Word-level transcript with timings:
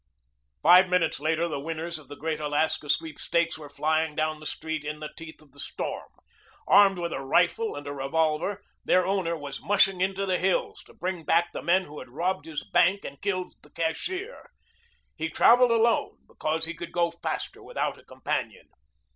Five 0.63 0.89
minutes 0.89 1.19
later 1.19 1.47
the 1.47 1.59
winners 1.59 1.99
of 1.99 2.07
the 2.07 2.15
great 2.15 2.39
Alaska 2.39 2.89
Sweepstakes 2.89 3.55
were 3.55 3.69
flying 3.69 4.15
down 4.15 4.39
the 4.39 4.47
street 4.47 4.83
in 4.83 4.99
the 4.99 5.11
teeth 5.15 5.43
of 5.43 5.51
the 5.51 5.59
storm. 5.59 6.07
Armed 6.67 6.97
with 6.97 7.13
a 7.13 7.21
rifle 7.21 7.75
and 7.75 7.85
a 7.85 7.93
revolver, 7.93 8.63
their 8.83 9.05
owner 9.05 9.37
was 9.37 9.61
mushing 9.61 10.01
into 10.01 10.25
the 10.25 10.39
hills 10.39 10.81
to 10.85 10.95
bring 10.95 11.23
back 11.23 11.51
the 11.53 11.61
men 11.61 11.83
who 11.83 11.99
had 11.99 12.09
robbed 12.09 12.45
his 12.45 12.63
bank 12.63 13.05
and 13.05 13.21
killed 13.21 13.53
the 13.61 13.69
cashier. 13.69 14.49
He 15.15 15.29
traveled 15.29 15.69
alone 15.69 16.17
because 16.27 16.65
he 16.65 16.73
could 16.73 16.91
go 16.91 17.11
faster 17.11 17.61
without 17.61 17.99
a 17.99 18.03
companion. 18.03 18.69